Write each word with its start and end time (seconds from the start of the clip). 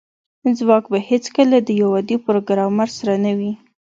ځواک 0.59 0.85
به 0.91 0.99
هیڅکله 1.09 1.57
د 1.63 1.69
یو 1.81 1.89
عادي 1.97 2.17
پروګرامر 2.25 2.89
سره 2.97 3.13
نه 3.25 3.31
وي 3.37 3.51